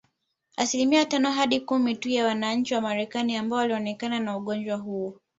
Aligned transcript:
Asilimia 0.57 1.05
tano 1.05 1.31
hadi 1.31 1.59
kumi 1.59 1.95
tu 1.95 2.09
ya 2.09 2.25
wananchi 2.25 2.73
wa 2.75 2.81
Marekani 2.81 3.35
ambao 3.35 3.59
walionekana 3.59 4.19
na 4.19 4.37
ugonjwa 4.37 4.77
huo 4.77 5.19